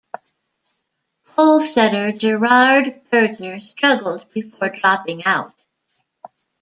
[1.27, 5.53] Polesetter Gerhard Berger struggled before dropping out.